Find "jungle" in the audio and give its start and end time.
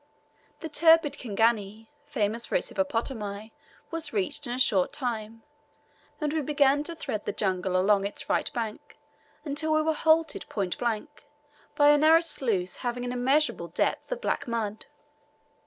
7.31-7.79